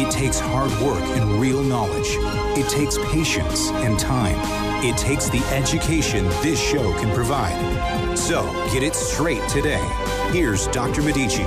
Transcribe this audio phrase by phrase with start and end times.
[0.00, 2.06] It takes hard work and real knowledge.
[2.56, 4.36] It takes patience and time.
[4.84, 8.16] It takes the education this show can provide.
[8.16, 9.84] So get it straight today.
[10.30, 11.02] Here's Dr.
[11.02, 11.42] Medici.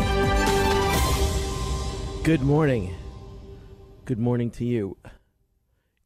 [2.23, 2.93] Good morning.
[4.03, 4.97] Good morning to you.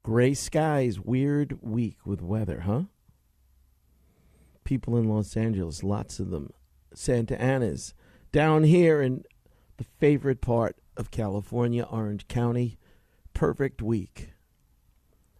[0.04, 2.84] Gray skies, weird week with weather, huh?
[4.64, 6.52] People in Los Angeles, lots of them.
[6.94, 7.96] Santa Ana's
[8.32, 9.24] down here in
[9.78, 12.78] the favorite part of California, Orange County.
[13.34, 14.32] Perfect week.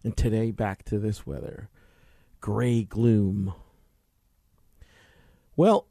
[0.04, 1.68] And today, back to this weather
[2.40, 3.52] gray gloom.
[5.56, 5.88] Well,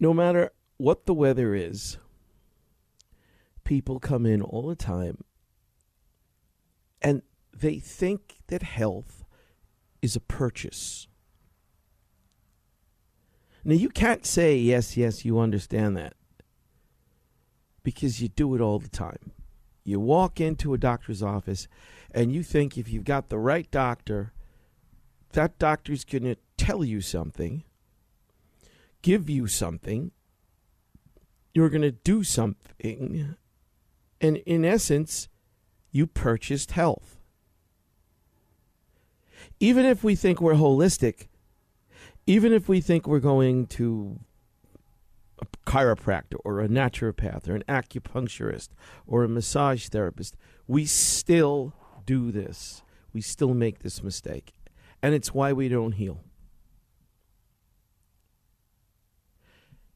[0.00, 1.98] no matter what the weather is,
[3.62, 5.22] people come in all the time
[7.00, 7.22] and
[7.54, 9.24] they think that health
[10.00, 11.06] is a purchase.
[13.64, 16.14] Now, you can't say, yes, yes, you understand that
[17.82, 19.32] because you do it all the time.
[19.84, 21.66] You walk into a doctor's office
[22.12, 24.32] and you think if you've got the right doctor,
[25.32, 27.64] that doctor's going to tell you something,
[29.00, 30.12] give you something,
[31.54, 33.36] you're going to do something,
[34.20, 35.28] and in essence,
[35.90, 37.16] you purchased health.
[39.58, 41.26] Even if we think we're holistic,
[42.26, 44.20] even if we think we're going to
[45.42, 48.68] a chiropractor or a naturopath or an acupuncturist
[49.06, 51.74] or a massage therapist, we still
[52.06, 52.82] do this.
[53.12, 54.54] We still make this mistake.
[55.02, 56.20] And it's why we don't heal.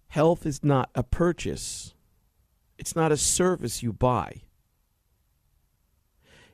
[0.09, 1.95] Health is not a purchase,
[2.79, 4.43] it's not a service you buy,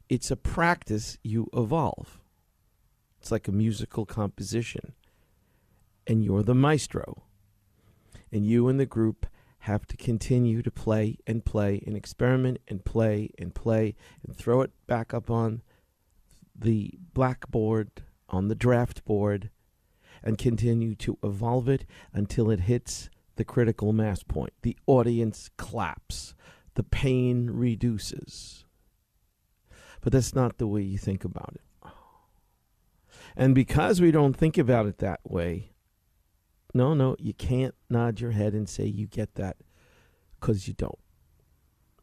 [0.08, 2.18] it's a practice you evolve.
[3.20, 4.94] It's like a musical composition,
[6.08, 7.22] and you're the maestro
[8.32, 9.26] and you and the group
[9.60, 13.94] have to continue to play and play and experiment and play and play
[14.26, 15.62] and throw it back up on
[16.58, 17.90] the blackboard,
[18.28, 19.50] on the draft board,
[20.22, 24.52] and continue to evolve it until it hits the critical mass point.
[24.62, 26.34] The audience claps,
[26.74, 28.64] the pain reduces.
[30.00, 31.90] But that's not the way you think about it.
[33.36, 35.71] And because we don't think about it that way,
[36.74, 39.56] no, no, you can't nod your head and say you get that
[40.40, 40.98] because you don't.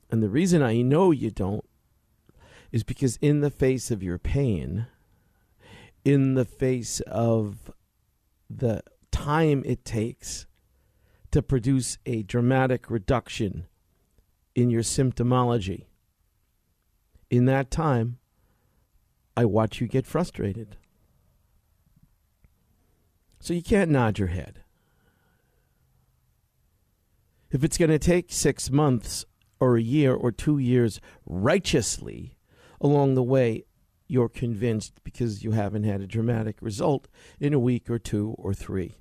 [0.09, 1.65] And the reason I know you don't
[2.71, 4.87] is because, in the face of your pain,
[6.05, 7.71] in the face of
[8.49, 8.81] the
[9.11, 10.45] time it takes
[11.31, 13.67] to produce a dramatic reduction
[14.55, 15.85] in your symptomology,
[17.29, 18.17] in that time,
[19.37, 20.75] I watch you get frustrated.
[23.39, 24.63] So you can't nod your head.
[27.51, 29.25] If it's going to take six months
[29.59, 32.37] or a year or two years righteously
[32.79, 33.63] along the way,
[34.07, 37.07] you're convinced because you haven't had a dramatic result
[37.39, 38.97] in a week or two or three.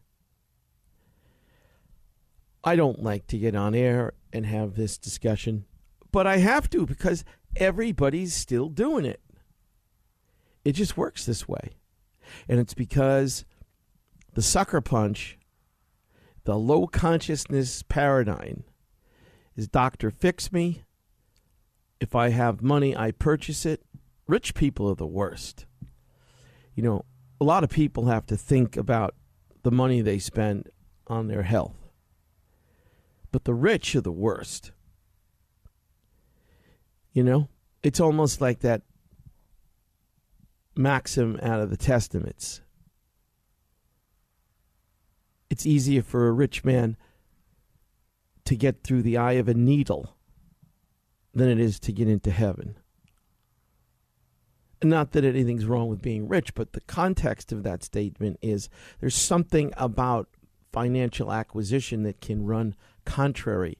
[2.62, 5.64] I don't like to get on air and have this discussion,
[6.10, 7.24] but I have to because
[7.56, 9.20] everybody's still doing it.
[10.64, 11.70] It just works this way.
[12.48, 13.46] And it's because
[14.38, 15.36] the sucker punch,
[16.44, 18.62] the low consciousness paradigm
[19.56, 20.84] is doctor fix me.
[21.98, 23.82] If I have money, I purchase it.
[24.28, 25.66] Rich people are the worst.
[26.76, 27.04] You know,
[27.40, 29.16] a lot of people have to think about
[29.64, 30.68] the money they spend
[31.08, 31.90] on their health.
[33.32, 34.70] But the rich are the worst.
[37.12, 37.48] You know,
[37.82, 38.82] it's almost like that
[40.76, 42.60] maxim out of the Testaments
[45.50, 46.96] it's easier for a rich man
[48.44, 50.16] to get through the eye of a needle
[51.34, 52.76] than it is to get into heaven.
[54.82, 58.68] Not that anything's wrong with being rich, but the context of that statement is
[59.00, 60.28] there's something about
[60.72, 62.74] financial acquisition that can run
[63.04, 63.78] contrary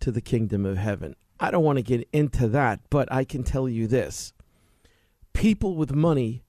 [0.00, 1.16] to the kingdom of heaven.
[1.40, 4.32] I don't want to get into that, but I can tell you this
[5.32, 6.42] people with money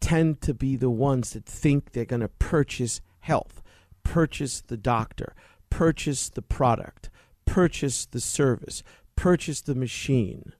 [0.00, 3.62] tend to be the ones that think they're going to purchase health,
[4.02, 5.34] purchase the doctor,
[5.70, 7.10] purchase the product,
[7.44, 8.82] purchase the service,
[9.14, 10.52] purchase the machine.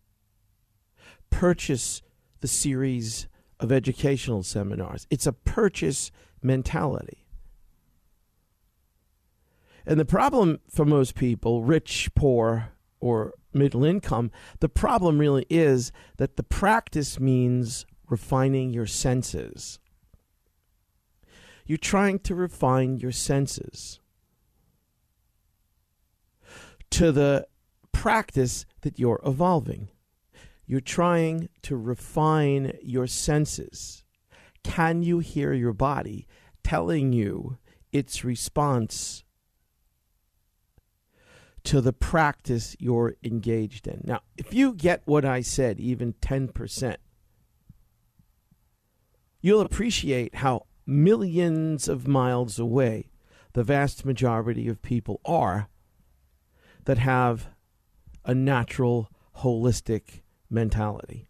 [1.30, 2.02] purchase
[2.40, 3.26] the series
[3.58, 5.06] of educational seminars.
[5.10, 6.10] It's a purchase
[6.42, 7.26] mentality.
[9.86, 14.30] And the problem for most people, rich, poor, or middle income,
[14.60, 19.78] the problem really is that the practice means refining your senses.
[21.66, 24.00] You're trying to refine your senses
[26.90, 27.46] to the
[27.92, 29.88] practice that you're evolving.
[30.66, 34.04] You're trying to refine your senses.
[34.62, 36.26] Can you hear your body
[36.62, 37.58] telling you
[37.92, 39.24] its response
[41.64, 44.02] to the practice you're engaged in?
[44.04, 46.96] Now, if you get what I said, even 10%,
[49.40, 53.10] you'll appreciate how millions of miles away
[53.52, 55.68] the vast majority of people are
[56.84, 57.48] that have
[58.24, 61.28] a natural, holistic mentality.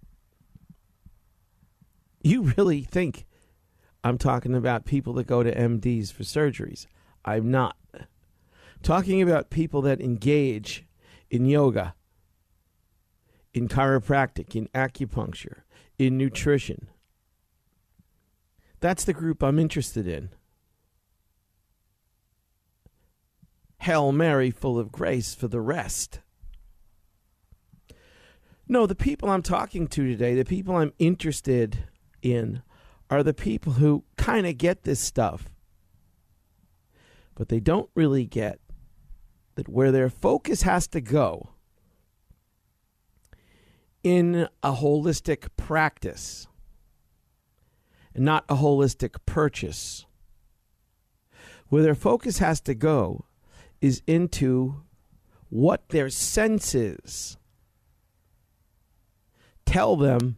[2.23, 3.27] You really think
[4.03, 6.87] I'm talking about people that go to MDs for surgeries.
[7.25, 7.77] I'm not.
[8.83, 10.87] Talking about people that engage
[11.31, 11.95] in yoga,
[13.53, 15.63] in chiropractic, in acupuncture,
[15.99, 16.89] in nutrition.
[18.81, 20.31] That's the group I'm interested in.
[23.81, 26.21] Hail Mary, full of grace for the rest.
[28.69, 31.85] No, the people I'm talking to today, the people I'm interested
[32.23, 32.63] in,
[33.11, 35.51] are the people who kind of get this stuff,
[37.35, 38.61] but they don't really get
[39.57, 41.51] that where their focus has to go
[44.03, 46.47] in a holistic practice
[48.15, 50.07] and not a holistic purchase.
[51.69, 53.27] Where their focus has to go
[53.81, 54.83] is into
[55.49, 57.37] what their senses
[59.65, 60.37] tell them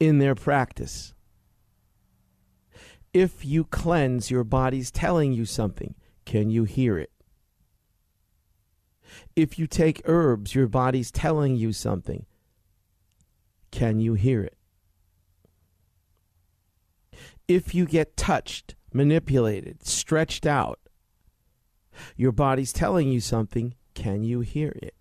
[0.00, 1.14] in their practice.
[3.12, 5.94] If you cleanse, your body's telling you something.
[6.24, 7.10] Can you hear it?
[9.34, 12.26] If you take herbs, your body's telling you something.
[13.70, 14.56] Can you hear it?
[17.50, 20.78] If you get touched, manipulated, stretched out,
[22.14, 23.74] your body's telling you something.
[23.92, 24.94] Can you hear it?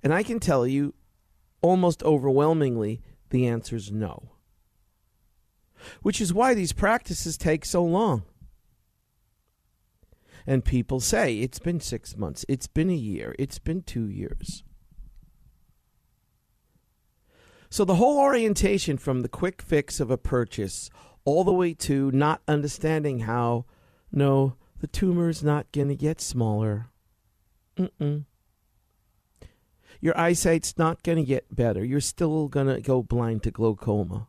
[0.00, 0.94] And I can tell you
[1.60, 4.30] almost overwhelmingly, the answer is no.
[6.00, 8.22] Which is why these practices take so long.
[10.46, 14.62] And people say it's been six months, it's been a year, it's been two years.
[17.70, 20.90] So the whole orientation from the quick fix of a purchase
[21.28, 23.64] all the way to not understanding how,
[24.10, 26.86] no, the tumor is not going to get smaller.
[27.76, 28.24] Mm-mm
[30.00, 31.84] your eyesight's not going to get better.
[31.84, 34.28] You're still going to go blind to glaucoma.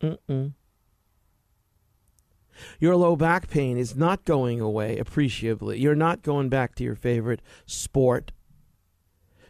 [0.00, 0.52] Mm-mm.
[2.78, 5.80] Your low back pain is not going away appreciably.
[5.80, 8.30] You're not going back to your favorite sport.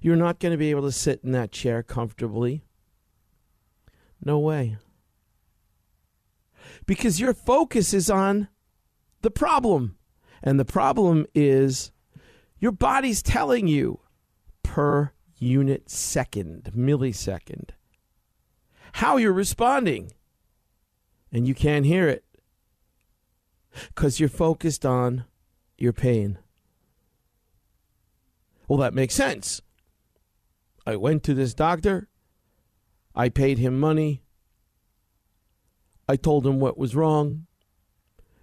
[0.00, 2.64] You're not going to be able to sit in that chair comfortably.
[4.24, 4.76] No way.
[6.86, 8.48] Because your focus is on
[9.22, 9.96] the problem.
[10.42, 11.90] And the problem is
[12.58, 14.00] your body's telling you
[14.62, 17.70] per unit second, millisecond.
[18.94, 20.12] How you're responding.
[21.32, 22.24] And you can't hear it
[23.88, 25.24] because you're focused on
[25.76, 26.38] your pain.
[28.68, 29.60] Well, that makes sense.
[30.86, 32.08] I went to this doctor.
[33.14, 34.23] I paid him money.
[36.08, 37.46] I told him what was wrong.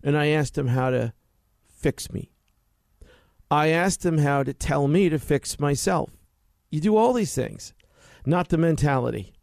[0.04, 1.14] And I asked him how to
[1.68, 2.32] fix me.
[3.50, 6.12] I asked him how to tell me to fix myself.
[6.70, 7.74] You do all these things,
[8.26, 9.34] not the mentality.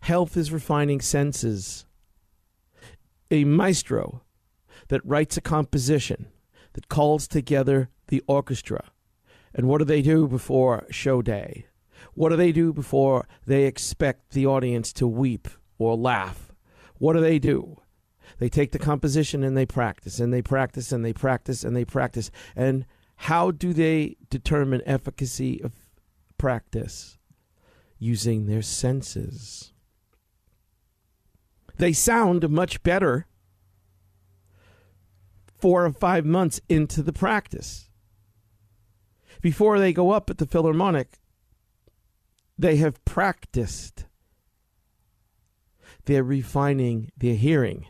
[0.00, 1.84] Health is refining senses.
[3.30, 4.22] A maestro
[4.88, 6.26] that writes a composition
[6.74, 8.84] that calls together the orchestra.
[9.54, 11.66] And what do they do before show day?
[12.14, 16.52] What do they do before they expect the audience to weep or laugh?
[16.98, 17.80] What do they do?
[18.38, 21.84] They take the composition and they practice and they practice and they practice and they
[21.84, 22.30] practice.
[22.56, 25.72] And how do they determine efficacy of
[26.38, 27.18] practice?
[27.98, 29.72] Using their senses.
[31.78, 33.26] They sound much better
[35.58, 37.88] four or five months into the practice.
[39.40, 41.18] Before they go up at the Philharmonic,
[42.58, 44.06] they have practiced.
[46.04, 47.86] They're refining their hearing.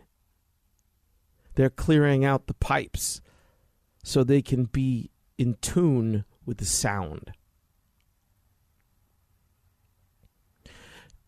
[1.54, 3.20] They're clearing out the pipes
[4.02, 7.32] so they can be in tune with the sound.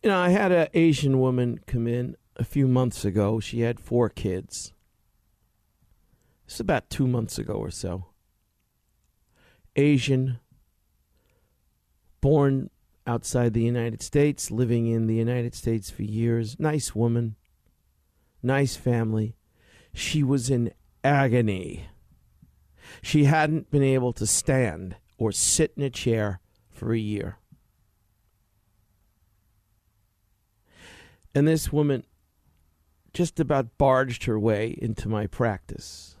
[0.03, 3.39] You know, I had an Asian woman come in a few months ago.
[3.39, 4.73] She had four kids.
[6.45, 8.05] It's about two months ago or so.
[9.75, 10.39] Asian,
[12.21, 12.69] born
[13.07, 16.59] outside the United States, living in the United States for years.
[16.59, 17.35] Nice woman,
[18.43, 19.35] nice family.
[19.93, 20.73] She was in
[21.03, 21.87] agony.
[23.01, 27.37] She hadn't been able to stand or sit in a chair for a year.
[31.33, 32.03] And this woman
[33.13, 36.17] just about barged her way into my practice.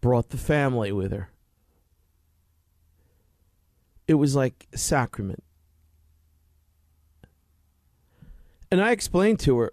[0.00, 1.30] Brought the family with her.
[4.08, 5.44] It was like sacrament.
[8.70, 9.72] And I explained to her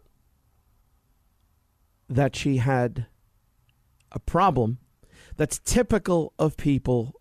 [2.09, 3.07] that she had
[4.11, 4.77] a problem
[5.37, 7.13] that's typical of people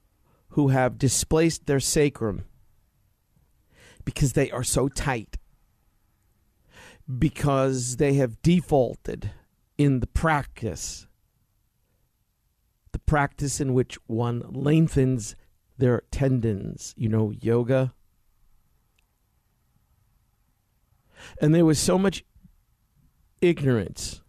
[0.50, 2.44] who have displaced their sacrum
[4.04, 5.36] because they are so tight,
[7.18, 9.30] because they have defaulted
[9.78, 11.06] in the practice,
[12.92, 15.34] the practice in which one lengthens
[15.78, 17.92] their tendons, you know, yoga.
[21.40, 22.24] And there was so much
[23.40, 24.22] ignorance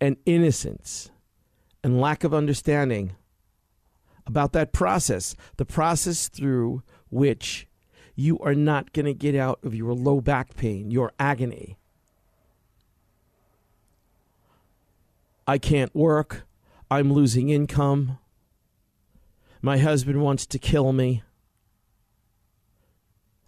[0.00, 1.10] and innocence
[1.82, 3.14] and lack of understanding
[4.26, 7.66] about that process, the process through which
[8.14, 11.78] you are not going to get out of your low back pain, your agony.
[15.46, 16.42] I can't work.
[16.90, 18.18] I'm losing income.
[19.60, 21.22] My husband wants to kill me.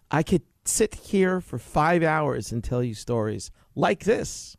[0.09, 4.57] I could sit here for five hours and tell you stories like this,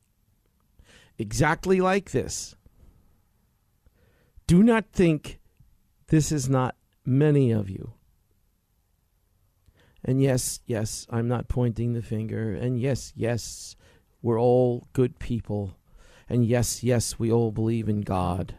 [1.19, 2.55] exactly like this.
[4.47, 5.41] Do not think
[6.09, 7.93] this is not many of you.
[10.05, 12.53] And yes, yes, I'm not pointing the finger.
[12.53, 13.77] And yes, yes,
[14.21, 15.77] we're all good people.
[16.29, 18.57] And yes, yes, we all believe in God.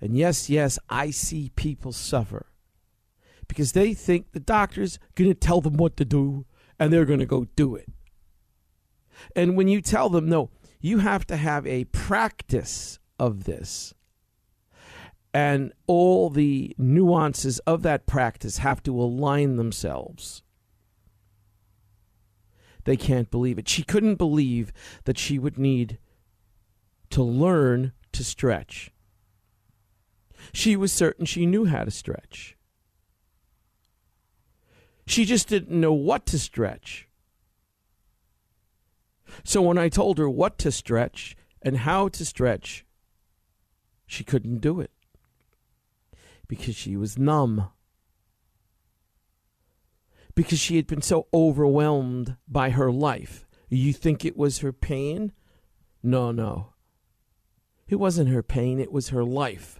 [0.00, 2.46] And yes, yes, I see people suffer
[3.48, 6.46] because they think the doctor's going to tell them what to do
[6.78, 7.88] and they're going to go do it.
[9.36, 13.92] And when you tell them, no, you have to have a practice of this
[15.32, 20.42] and all the nuances of that practice have to align themselves.
[22.84, 23.68] They can't believe it.
[23.68, 24.72] She couldn't believe
[25.04, 25.98] that she would need
[27.10, 28.90] to learn to stretch.
[30.52, 32.56] She was certain she knew how to stretch.
[35.06, 37.08] She just didn't know what to stretch.
[39.44, 42.84] So when I told her what to stretch and how to stretch,
[44.06, 44.90] she couldn't do it
[46.48, 47.68] because she was numb.
[50.34, 53.46] Because she had been so overwhelmed by her life.
[53.68, 55.32] You think it was her pain?
[56.02, 56.72] No, no.
[57.88, 59.79] It wasn't her pain, it was her life.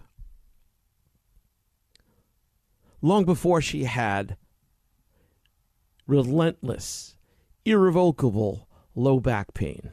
[3.01, 4.37] Long before she had
[6.07, 7.15] relentless,
[7.65, 9.91] irrevocable low back pain.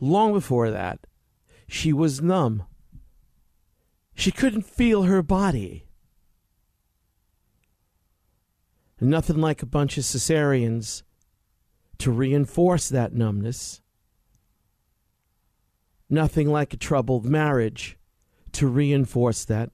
[0.00, 1.06] Long before that,
[1.68, 2.64] she was numb
[4.14, 5.86] she couldn't feel her body.
[9.00, 11.02] Nothing like a bunch of cesareans
[11.98, 13.80] to reinforce that numbness.
[16.08, 17.98] Nothing like a troubled marriage
[18.52, 19.70] to reinforce that.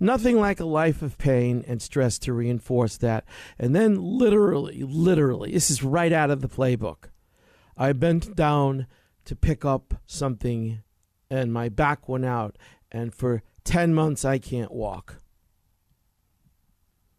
[0.00, 3.24] Nothing like a life of pain and stress to reinforce that.
[3.58, 7.10] And then, literally, literally, this is right out of the playbook.
[7.76, 8.86] I bent down
[9.26, 10.82] to pick up something
[11.30, 12.58] and my back went out,
[12.90, 15.16] and for 10 months I can't walk.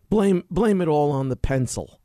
[0.09, 2.01] Blame, blame it all on the pencil.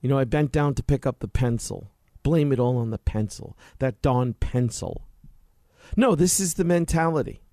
[0.00, 1.90] You know, I bent down to pick up the pencil.
[2.22, 5.08] Blame it all on the pencil, that darn pencil.
[5.96, 7.43] No, this is the mentality.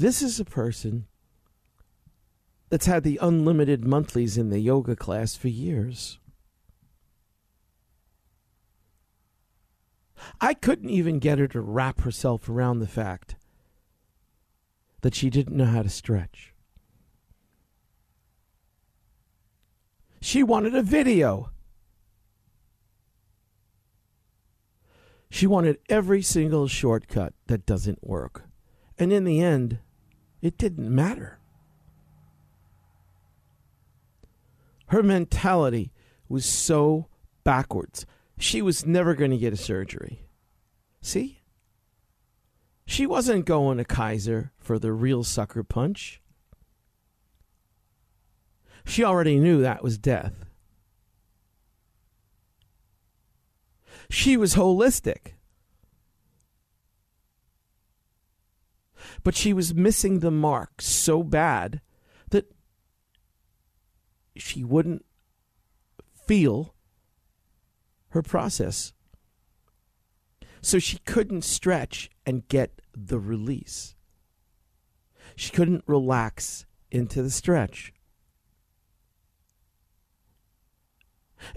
[0.00, 1.04] This is a person
[2.70, 6.18] that's had the unlimited monthlies in the yoga class for years.
[10.40, 13.36] I couldn't even get her to wrap herself around the fact
[15.02, 16.54] that she didn't know how to stretch.
[20.22, 21.50] She wanted a video.
[25.28, 28.44] She wanted every single shortcut that doesn't work.
[28.98, 29.80] And in the end,
[30.42, 31.38] it didn't matter.
[34.86, 35.92] Her mentality
[36.28, 37.06] was so
[37.44, 38.06] backwards
[38.40, 40.26] she was never going to get a surgery.
[41.02, 41.42] See?
[42.86, 46.20] She wasn't going to Kaiser for the real sucker punch.
[48.84, 50.46] She already knew that was death.
[54.08, 55.34] She was holistic.
[59.22, 61.80] But she was missing the mark so bad
[62.30, 62.52] that
[64.36, 65.04] she wouldn't
[66.26, 66.74] feel
[68.10, 68.92] her process.
[70.62, 73.94] So she couldn't stretch and get the release.
[75.36, 77.92] She couldn't relax into the stretch.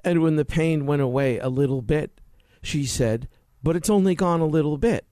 [0.03, 2.22] And when the pain went away a little bit,
[2.62, 3.27] she said,
[3.62, 5.05] But it's only gone a little bit.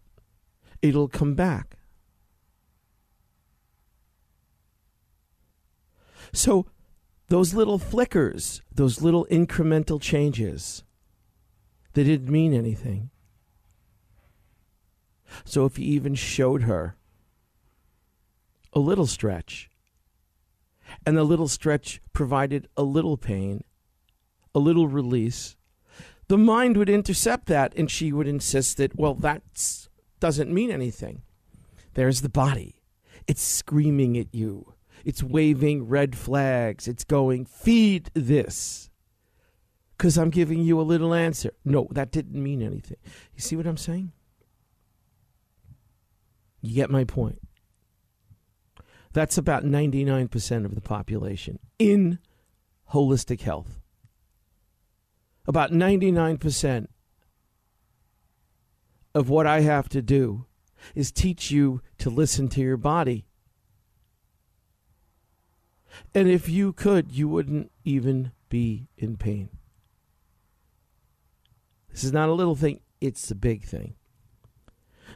[0.81, 1.77] It'll come back.
[6.34, 6.66] So,
[7.28, 10.84] those little flickers, those little incremental changes,
[11.94, 13.10] they didn't mean anything.
[15.46, 16.96] So, if you even showed her
[18.74, 19.70] a little stretch,
[21.06, 23.64] and the little stretch provided a little pain,
[24.54, 25.56] a little release,
[26.28, 29.42] the mind would intercept that and she would insist that, well, that
[30.20, 31.24] doesn't mean anything.
[31.94, 32.82] There's the body.
[33.28, 34.74] It's screaming at you.
[35.05, 36.88] It's waving red flags.
[36.88, 38.89] It's going, feed this.
[39.98, 41.51] Because I'm giving you a little answer.
[41.63, 42.98] No, that didn't mean anything.
[43.36, 44.12] You see what I'm saying?
[46.62, 47.39] You get my point.
[49.13, 52.20] That's about 99% of the population in
[52.91, 53.79] holistic health.
[55.48, 56.88] About 99%
[59.13, 60.46] of what I have to do
[60.96, 63.25] is teach you to listen to your body.
[66.13, 69.50] And if you could, you wouldn't even be in pain.
[71.91, 73.95] This is not a little thing, it's a big thing.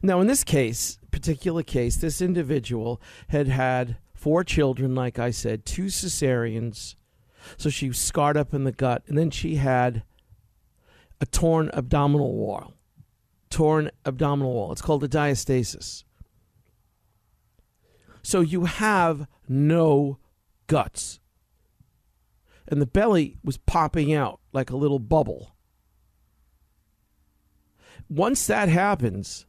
[0.01, 5.65] Now, in this case, particular case, this individual had had four children, like I said,
[5.65, 6.95] two cesareans.
[7.57, 9.03] So she was scarred up in the gut.
[9.07, 10.03] And then she had
[11.21, 12.73] a torn abdominal wall.
[13.49, 14.71] Torn abdominal wall.
[14.71, 16.03] It's called a diastasis.
[18.21, 20.17] So you have no
[20.67, 21.19] guts.
[22.67, 25.55] And the belly was popping out like a little bubble.
[28.09, 29.45] Once that happens,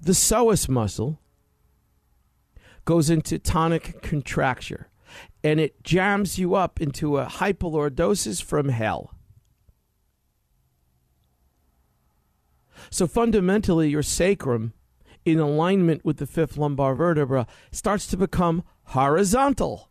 [0.00, 1.20] the psoas muscle
[2.84, 4.88] goes into tonic contracture
[5.42, 9.14] and it jams you up into a hypolordosis from hell.
[12.90, 14.72] So fundamentally, your sacrum,
[15.24, 19.90] in alignment with the fifth lumbar vertebra, starts to become horizontal.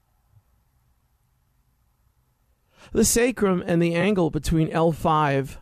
[2.91, 5.57] The sacrum and the angle between L5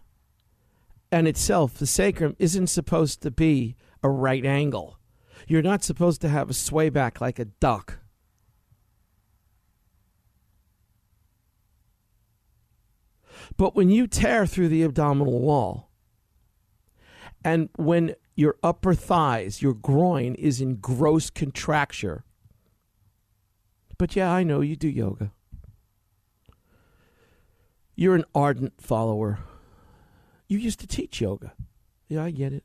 [1.12, 4.98] and itself, the sacrum, isn't supposed to be a right angle.
[5.48, 8.00] You're not supposed to have a sway back like a duck.
[13.58, 15.90] But when you tear through the abdominal wall,
[17.44, 22.24] and when your upper thighs, your groin is in gross contracture,
[23.98, 25.32] but yeah, I know you do yoga.
[27.96, 29.38] You're an ardent follower.
[30.48, 31.54] You used to teach yoga.
[32.10, 32.63] Yeah, I get it.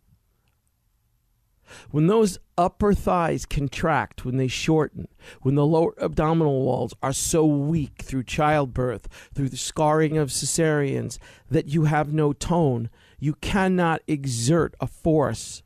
[1.90, 5.08] When those upper thighs contract, when they shorten,
[5.42, 11.18] when the lower abdominal walls are so weak through childbirth, through the scarring of cesareans,
[11.50, 12.88] that you have no tone,
[13.26, 15.64] you cannot exert a force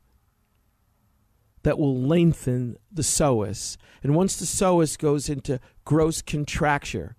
[1.61, 3.77] that will lengthen the psoas.
[4.01, 7.15] And once the psoas goes into gross contracture,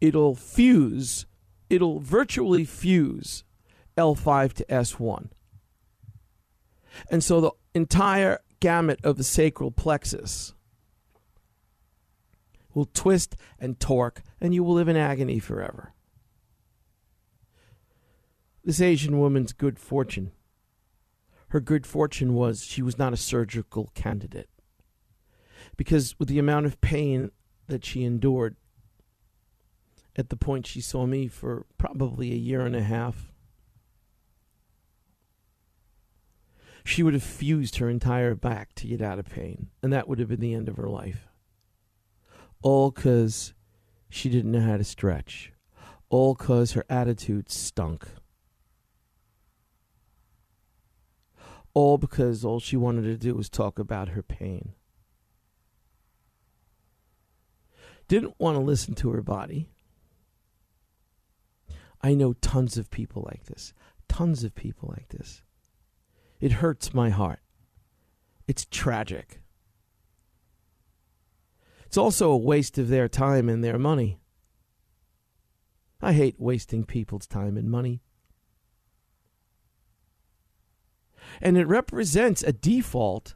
[0.00, 1.24] it'll fuse,
[1.68, 3.44] it'll virtually fuse
[3.96, 5.28] L5 to S1.
[7.08, 10.52] And so the entire gamut of the sacral plexus
[12.74, 15.94] will twist and torque, and you will live in agony forever.
[18.64, 20.32] This Asian woman's good fortune.
[21.48, 24.50] Her good fortune was she was not a surgical candidate.
[25.76, 27.30] Because with the amount of pain
[27.68, 28.56] that she endured
[30.16, 33.32] at the point she saw me for probably a year and a half,
[36.84, 40.18] she would have fused her entire back to get out of pain, and that would
[40.18, 41.28] have been the end of her life.
[42.62, 43.54] All because
[44.08, 45.52] she didn't know how to stretch.
[46.08, 48.06] All because her attitude stunk.
[51.72, 54.72] All because all she wanted to do was talk about her pain.
[58.08, 59.68] Didn't want to listen to her body.
[62.02, 63.72] I know tons of people like this.
[64.08, 65.42] Tons of people like this.
[66.40, 67.40] It hurts my heart.
[68.48, 69.40] It's tragic.
[71.86, 74.18] It's also a waste of their time and their money.
[76.00, 78.00] I hate wasting people's time and money.
[81.40, 83.34] And it represents a default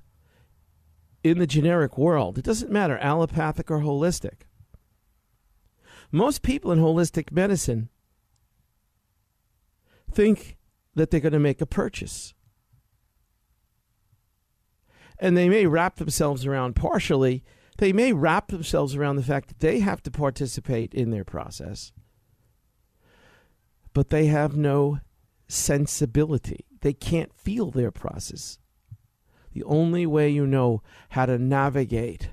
[1.22, 2.38] in the generic world.
[2.38, 4.42] It doesn't matter, allopathic or holistic.
[6.12, 7.88] Most people in holistic medicine
[10.12, 10.56] think
[10.94, 12.34] that they're going to make a purchase.
[15.18, 17.42] And they may wrap themselves around partially,
[17.78, 21.92] they may wrap themselves around the fact that they have to participate in their process,
[23.92, 25.00] but they have no
[25.48, 26.66] sensibility.
[26.84, 28.58] They can't feel their process.
[29.54, 32.28] The only way you know how to navigate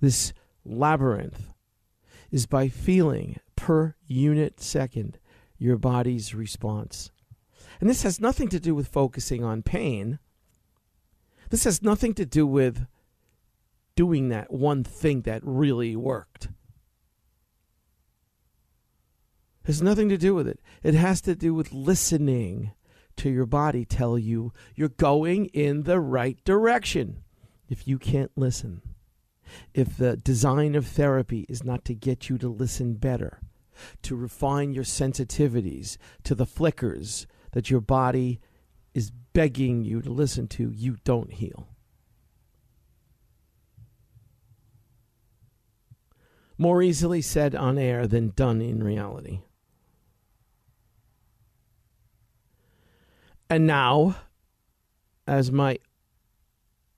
[0.00, 0.32] this
[0.64, 1.52] labyrinth
[2.30, 5.18] is by feeling per unit second
[5.58, 7.10] your body's response.
[7.80, 10.20] And this has nothing to do with focusing on pain.
[11.50, 12.86] This has nothing to do with
[13.96, 16.44] doing that one thing that really worked.
[19.64, 20.60] It has nothing to do with it.
[20.84, 22.70] It has to do with listening
[23.16, 27.22] to your body tell you you're going in the right direction.
[27.68, 28.82] If you can't listen,
[29.74, 33.40] if the design of therapy is not to get you to listen better,
[34.02, 38.40] to refine your sensitivities to the flickers that your body
[38.94, 41.68] is begging you to listen to, you don't heal.
[46.58, 49.40] More easily said on air than done in reality.
[53.52, 54.16] And now,
[55.26, 55.78] as my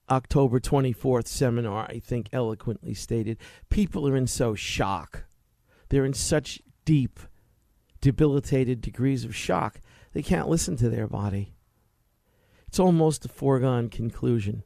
[0.08, 3.38] October 24th seminar, I think, eloquently stated,
[3.70, 5.24] people are in so shock.
[5.88, 7.18] They're in such deep,
[8.00, 9.80] debilitated degrees of shock,
[10.12, 11.56] they can't listen to their body.
[12.68, 14.62] It's almost a foregone conclusion.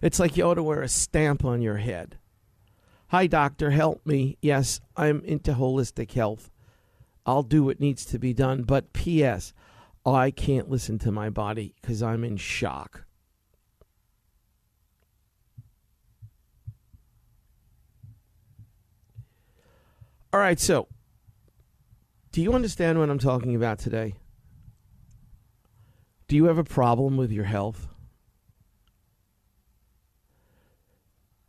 [0.00, 2.16] It's like you ought to wear a stamp on your head.
[3.08, 4.38] Hi, doctor, help me.
[4.40, 6.52] Yes, I'm into holistic health.
[7.26, 9.52] I'll do what needs to be done, but P.S.,
[10.04, 13.04] I can't listen to my body because I'm in shock.
[20.32, 20.88] All right, so
[22.32, 24.14] do you understand what I'm talking about today?
[26.26, 27.86] Do you have a problem with your health?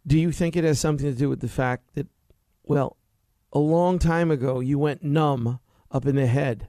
[0.06, 2.08] Do you think it has something to do with the fact that,
[2.64, 2.98] well,
[3.54, 6.68] a long time ago you went numb up in the head?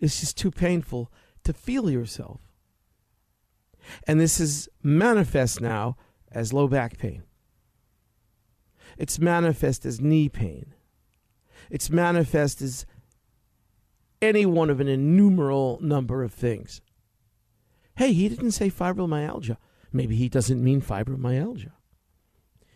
[0.00, 1.12] It's just too painful
[1.44, 2.40] to feel yourself.
[4.06, 5.96] And this is manifest now
[6.30, 7.22] as low back pain.
[8.96, 10.74] It's manifest as knee pain.
[11.70, 12.86] It's manifest as
[14.20, 16.80] any one of an innumerable number of things.
[17.96, 19.56] Hey, he didn't say fibromyalgia.
[19.92, 21.72] Maybe he doesn't mean fibromyalgia.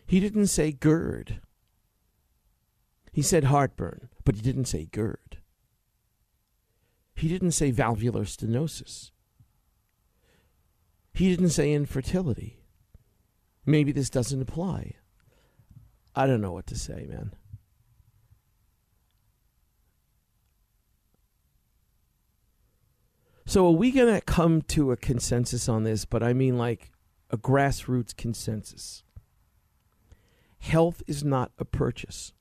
[0.07, 1.41] He didn't say GERD.
[3.13, 5.39] He said heartburn, but he didn't say GERD.
[7.15, 9.11] He didn't say valvular stenosis.
[11.13, 12.61] He didn't say infertility.
[13.65, 14.95] Maybe this doesn't apply.
[16.15, 17.35] I don't know what to say, man.
[23.47, 26.05] So are we going to come to a consensus on this?
[26.05, 26.91] But I mean like
[27.31, 29.05] a grassroots consensus.
[30.59, 32.33] Health is not a purchase.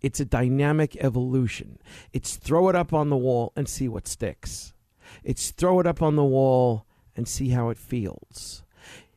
[0.00, 1.78] It's a dynamic evolution.
[2.12, 4.72] It's throw it up on the wall and see what sticks.
[5.24, 8.62] It's throw it up on the wall and see how it feels.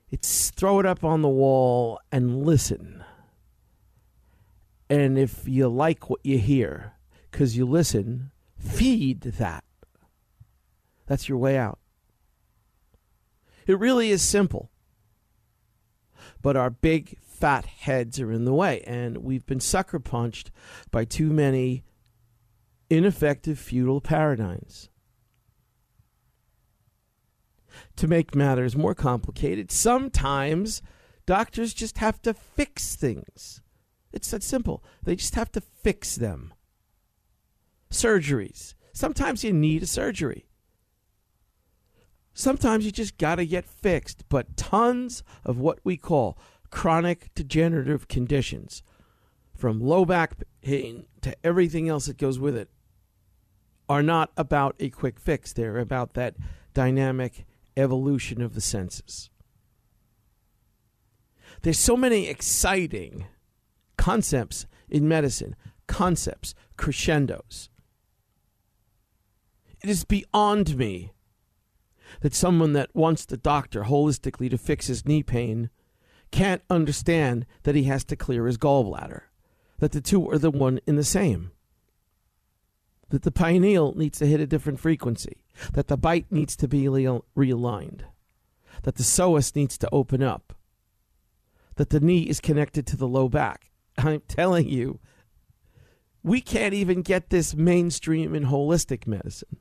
[0.09, 3.03] It's throw it up on the wall and listen.
[4.89, 6.93] And if you like what you hear,
[7.29, 9.63] because you listen, feed that.
[11.05, 11.79] That's your way out.
[13.67, 14.69] It really is simple.
[16.41, 20.51] But our big fat heads are in the way, and we've been sucker punched
[20.91, 21.83] by too many
[22.89, 24.89] ineffective feudal paradigms.
[27.95, 30.83] To make matters more complicated, sometimes
[31.25, 33.61] doctors just have to fix things.
[34.13, 34.83] It's that simple.
[35.03, 36.53] They just have to fix them.
[37.89, 38.75] Surgeries.
[38.93, 40.45] Sometimes you need a surgery.
[42.33, 44.25] Sometimes you just got to get fixed.
[44.29, 46.37] But tons of what we call
[46.71, 48.81] chronic degenerative conditions,
[49.53, 52.69] from low back pain to everything else that goes with it,
[53.87, 55.53] are not about a quick fix.
[55.53, 56.35] They're about that
[56.73, 57.45] dynamic
[57.77, 59.29] evolution of the senses.
[61.61, 63.25] There's so many exciting
[63.97, 65.55] concepts in medicine,
[65.87, 67.69] concepts, crescendos.
[69.81, 71.11] It is beyond me
[72.21, 75.69] that someone that wants the doctor holistically to fix his knee pain
[76.31, 79.21] can't understand that he has to clear his gallbladder,
[79.79, 81.51] that the two are the one in the same,
[83.09, 86.83] that the pineal needs to hit a different frequency, that the bite needs to be
[86.83, 88.01] realigned,
[88.83, 90.55] that the psoas needs to open up,
[91.75, 93.71] that the knee is connected to the low back.
[93.97, 94.99] I'm telling you,
[96.23, 99.57] we can't even get this mainstream in holistic medicine.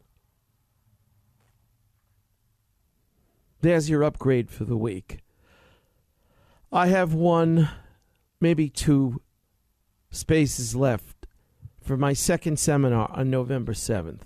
[3.63, 5.19] There's your upgrade for the week.
[6.73, 7.69] I have one,
[8.41, 9.21] maybe two
[10.11, 11.27] spaces left
[11.83, 14.21] for my second seminar on November 7th.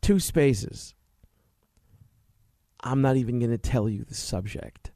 [0.00, 0.94] Two spaces.
[2.80, 4.90] I'm not even going to tell you the subject.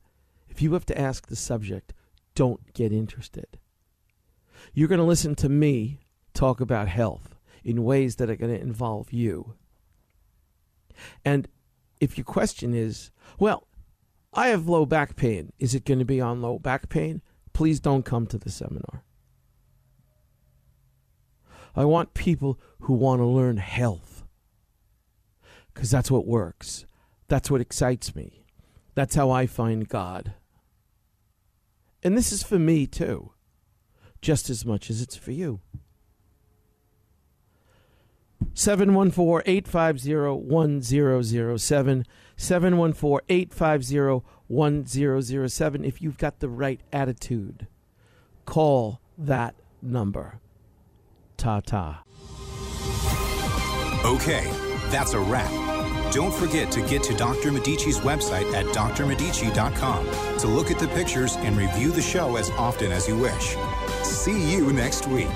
[0.48, 1.92] If you have to ask the subject,
[2.34, 3.58] don't get interested.
[4.72, 6.00] You're going to listen to me
[6.32, 9.54] talk about health in ways that are going to involve you.
[11.24, 11.46] And
[12.00, 13.66] if your question is, well,
[14.32, 17.22] I have low back pain, is it going to be on low back pain?
[17.52, 19.02] Please don't come to the seminar.
[21.74, 24.24] I want people who want to learn health
[25.72, 26.86] because that's what works.
[27.28, 28.46] That's what excites me.
[28.94, 30.34] That's how I find God.
[32.02, 33.32] And this is for me too,
[34.22, 35.60] just as much as it's for you.
[38.54, 40.14] 714 850
[40.46, 42.06] 1007.
[42.36, 45.84] 714 850 1007.
[45.84, 47.66] If you've got the right attitude,
[48.44, 50.40] call that number.
[51.36, 52.02] Ta ta.
[54.04, 54.48] Okay,
[54.90, 55.50] that's a wrap.
[56.12, 57.50] Don't forget to get to Dr.
[57.50, 62.92] Medici's website at drmedici.com to look at the pictures and review the show as often
[62.92, 63.56] as you wish.
[64.02, 65.26] See you next week.